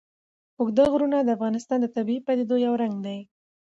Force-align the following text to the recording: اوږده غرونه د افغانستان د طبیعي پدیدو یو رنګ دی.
اوږده 0.59 0.83
غرونه 0.93 1.17
د 1.21 1.29
افغانستان 1.37 1.79
د 1.81 1.87
طبیعي 1.95 2.21
پدیدو 2.27 2.55
یو 2.65 2.73
رنګ 2.81 2.95
دی. 3.05 3.19